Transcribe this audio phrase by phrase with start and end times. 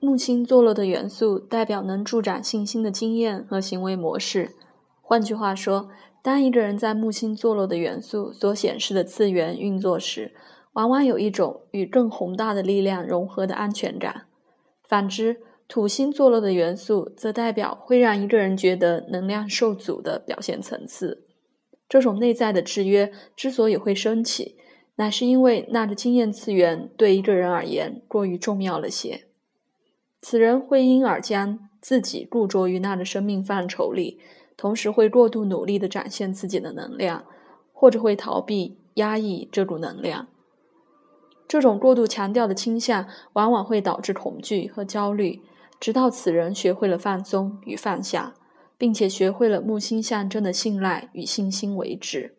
[0.00, 4.52] 木星坐落的元素代表能助长信心的经验和行为模式。
[5.02, 5.88] 换句话说，
[6.22, 10.32] 当一个人在木星坐落的元素所显示的次元运作时，
[10.74, 14.26] 往往有一种与更宏大的力量融合的安全感。
[14.88, 21.24] 反之，土星坐落的元素则代表会让一个人觉得能量受阻的表现层次。
[21.88, 24.56] 这种内在的制约之所以会升起，
[24.96, 29.24] 乃是因为那个经验次元对一个人而言过于重要了些。
[30.20, 34.18] 此人会因而将自己固着于那个生命范畴里，
[34.56, 37.24] 同时会过度努力地展现自己的能量，
[37.72, 40.26] 或者会逃避、压抑这股能量。
[41.46, 45.40] 这种过度强调的倾向，往往会导致恐惧和焦虑，
[45.78, 48.34] 直到此人学会了放松与放下，
[48.76, 52.34] 并且学会了木星象征的信赖与信心为止。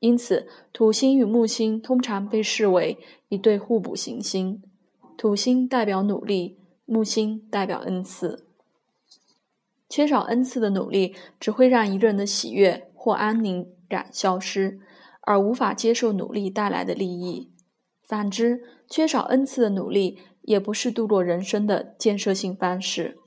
[0.00, 2.98] 因此，土星与木星通常被视为
[3.28, 4.60] 一对互补行星。
[5.16, 6.58] 土星代表努力。
[6.86, 8.46] 木星代表恩赐，
[9.88, 14.78] 缺少恩赐的努力只会让一个人的喜悦或安宁感消失，
[15.22, 17.50] 而无法接受努力带来的利益。
[18.06, 23.18] 反之，缺少恩赐的努力也不是度过人生的建设性方式。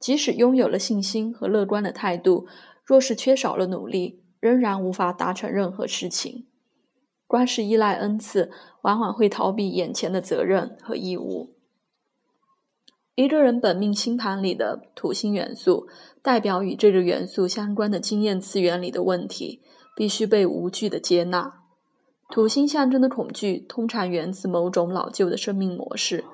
[0.00, 2.48] 即使拥有了信心和乐观的态度，
[2.84, 6.46] 若是缺少了努力，仍然无法达成任何事情。
[7.28, 8.50] 光是依赖恩赐，
[8.82, 11.55] 往往会逃避眼前的责任和义务。
[13.16, 15.88] 一个人本命星盘里的土星元素，
[16.22, 19.62] 代表与这个元素相关的经验次元里的问题，
[19.96, 21.62] 必须被无惧的接纳。
[22.28, 26.24] 土星象征的恐惧，通常源自某种老旧的生命模式。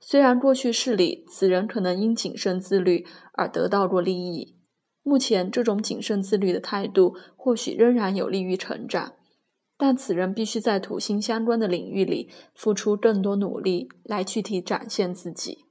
[0.00, 4.56] 虽然过去世里此人可能因谨慎自律而得到过利益，
[5.04, 9.12] 目前这种谨慎自律的态度或许仍然有利于成长，
[9.78, 15.65] 但此人必须在土星相关的领域里付出更多努力，来具体展现自己。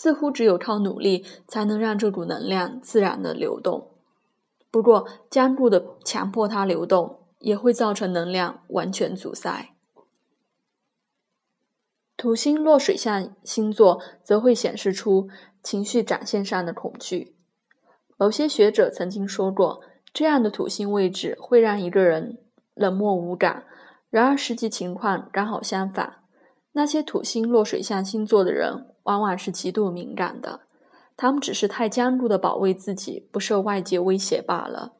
[0.00, 3.90] 似乎只有靠努力才能让这股能量自然的流动，
[4.70, 9.74] 不过坚固的强迫它流动，也会造成能量完全阻塞。
[12.16, 15.28] 土星落水象星座则会显示出
[15.64, 17.34] 情绪展现上的恐惧。
[18.16, 19.80] 某些学者曾经说过，
[20.12, 22.38] 这样的土星位置会让一个人
[22.74, 23.66] 冷漠无感。
[24.10, 26.22] 然而实际情况刚好相反，
[26.70, 28.94] 那些土星落水象星座的人。
[29.08, 30.60] 往往是极度敏感的，
[31.16, 34.92] 他们只是太坚固的保卫自己不受外界威胁罢了。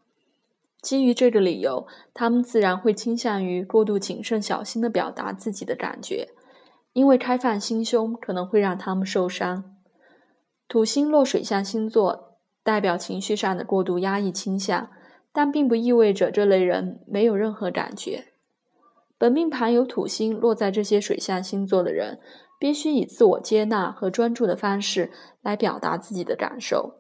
[0.81, 6.31] 基于这个理由，他们自然会倾向于过度谨慎小心地表达自己的感觉，
[6.95, 9.77] 因为开放心胸可能会让他们受伤。
[10.67, 14.89] 土星落水象星座代表情绪上的过度压抑倾向，
[15.35, 18.29] 但并不意味着这类人没有任何感觉。
[19.19, 22.19] 本命盘有土星落在这些水象星座的人。
[22.61, 25.13] 必须以自我接纳和专注的方式
[25.43, 26.95] 来表达自己的感受。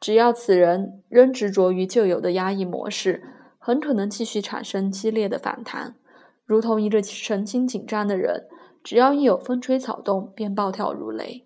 [0.00, 3.20] 只要此人仍执着于旧有的压抑模式，
[3.58, 5.96] 很可能继续产生激烈的反弹，
[6.44, 8.46] 如同一个神经紧张的人，
[8.84, 11.44] 只要一有风吹草动便暴跳如雷。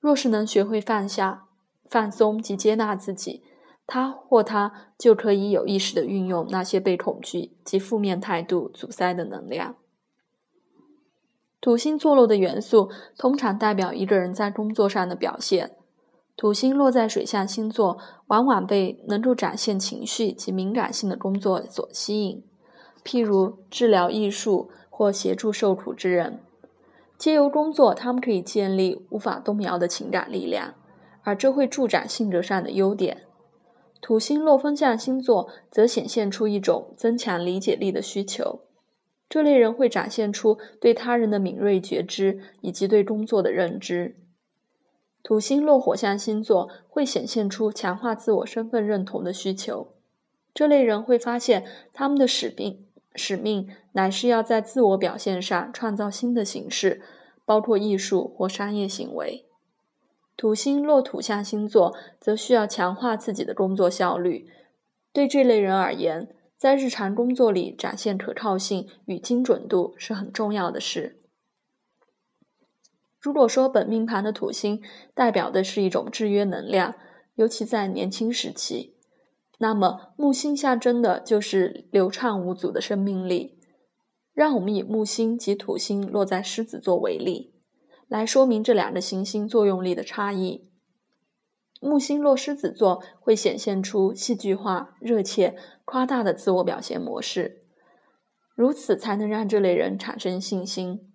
[0.00, 1.44] 若是能学会放下、
[1.88, 3.44] 放松及接纳自己，
[3.86, 9.76] 他或她就可以有意识地运用那些被恐惧及负面态度阻塞的能量。
[11.60, 15.76] 土星坐落的元素通常代表一个人在工作上的表现。
[16.34, 17.98] 土星落在水象星座，
[18.28, 22.42] 往往被能够展现情绪及敏感性的工作所吸引，
[23.04, 26.40] 譬如治疗艺术或协助受苦之人。
[27.18, 30.74] 借由工作，他们可以建立无法动摇的情感力量，
[31.22, 33.26] 而这会助长性格上的优点。
[34.02, 38.60] 土星落风象星座则显现出一种增强理解力的需求。
[39.28, 44.16] 这类人会展现出对他人的敏锐觉知以及对工作的认知。
[45.22, 49.94] 土星落火象星座会显现出强化自我身份认同的需求。
[50.52, 57.00] 这类人会发现他们的使命使命乃是要在自我表现上创造新的形式，
[57.44, 59.46] 包括艺术或商业行为。
[60.42, 64.48] 土星落土象星座则需要强化自己的工作效率。
[65.12, 71.22] 对这类人而言，在日常工作里展现可靠性与精准度是很重要的事。
[73.20, 74.82] 如果说本命盘的土星
[75.14, 76.96] 代表的是一种制约能量，
[77.36, 78.96] 尤其在年轻时期，
[79.60, 83.60] 那么木星象征的就是流畅无阻的生命力。
[84.32, 87.51] 让我们以木星及土星落在狮子座为例，
[88.12, 90.68] 来说明这两个行星作用力的差异。
[91.80, 95.56] 木星落狮子座会显现出戏剧化、热切、
[95.86, 97.62] 夸大的自我表现模式，
[98.54, 101.10] 如此才能让这类人产生信心。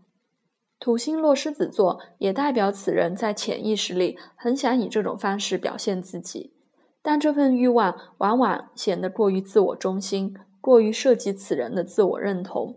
[0.79, 6.55] 土星落狮子座也代表此人在潜意识里很想以这种方式表现自己，
[7.03, 12.75] 但这份欲望往往显得过于自我中心，过于涉及此人的自我认同，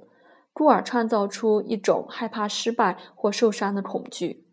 [0.52, 4.44] 故而创造出一种害怕失败或受伤的恐惧。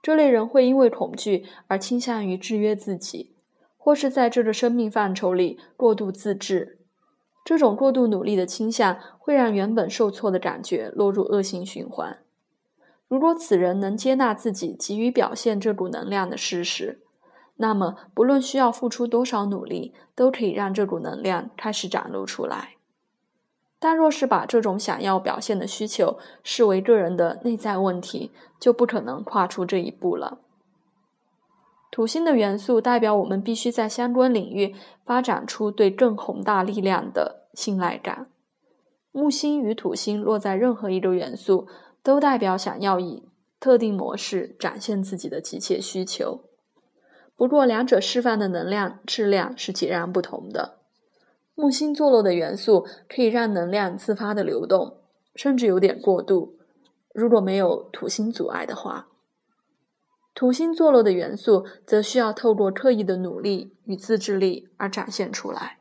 [0.00, 3.34] 这类人会因为恐惧而倾向于制约自己，
[3.76, 6.78] 或是在这个生命范畴里过度自制。
[7.44, 12.18] 这种过度努力的倾向会让原本受挫的感觉落入恶性循环。
[13.08, 17.00] 如果此人能接纳自己急于表现这股能量的事实，
[17.56, 22.77] 那么不论需要付出多少努力，都可以让这股能量开始展露出来。
[23.78, 30.38] 但若是把这种想要表现的需求视为个人的内在问题，就不可能跨出这一步了。
[31.90, 38.28] 土星的元素代表我们必须在相关领域发展出对更宏大力量的信赖感。
[39.12, 41.66] 木星与土星落在任何一个元素。
[42.00, 43.28] 都代表想要以
[43.60, 46.40] 特定模式展现自己的急切需求，
[47.36, 50.77] 不过两者释放的能量质量是截然不同的。
[51.60, 54.98] 木星坐落的元素可以让能量自发的流动，
[55.34, 56.54] 甚至有点过度。
[57.12, 59.08] 如果没有土星阻碍的话，
[60.36, 65.78] 土星坐落的元素则需要透过刻意的努力与自制力而展现出来。